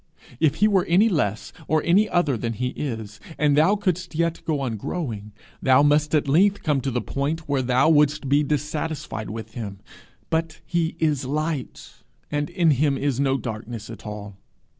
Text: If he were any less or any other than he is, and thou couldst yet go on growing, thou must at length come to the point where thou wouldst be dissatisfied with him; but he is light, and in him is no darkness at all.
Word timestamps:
If 0.39 0.55
he 0.55 0.67
were 0.67 0.85
any 0.85 1.09
less 1.09 1.53
or 1.67 1.83
any 1.83 2.09
other 2.09 2.35
than 2.35 2.53
he 2.53 2.69
is, 2.69 3.19
and 3.37 3.55
thou 3.55 3.75
couldst 3.75 4.15
yet 4.15 4.41
go 4.45 4.59
on 4.61 4.75
growing, 4.75 5.31
thou 5.61 5.83
must 5.83 6.15
at 6.15 6.27
length 6.27 6.63
come 6.63 6.81
to 6.81 6.89
the 6.89 7.03
point 7.03 7.47
where 7.47 7.61
thou 7.61 7.87
wouldst 7.87 8.27
be 8.27 8.41
dissatisfied 8.41 9.29
with 9.29 9.51
him; 9.53 9.79
but 10.31 10.59
he 10.65 10.95
is 10.97 11.25
light, 11.25 11.97
and 12.31 12.49
in 12.49 12.71
him 12.71 12.97
is 12.97 13.19
no 13.19 13.37
darkness 13.37 13.91
at 13.91 14.03
all. 14.07 14.37